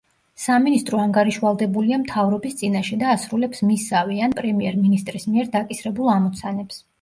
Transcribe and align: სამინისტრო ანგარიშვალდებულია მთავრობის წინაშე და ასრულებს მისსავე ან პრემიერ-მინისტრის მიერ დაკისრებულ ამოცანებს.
სამინისტრო 0.43 1.01
ანგარიშვალდებულია 1.01 1.99
მთავრობის 2.03 2.57
წინაშე 2.61 2.97
და 3.03 3.11
ასრულებს 3.17 3.61
მისსავე 3.67 4.19
ან 4.29 4.35
პრემიერ-მინისტრის 4.41 5.29
მიერ 5.35 5.53
დაკისრებულ 5.59 6.11
ამოცანებს. 6.17 6.83